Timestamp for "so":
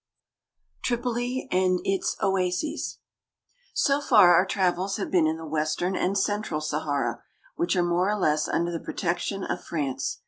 3.75-4.01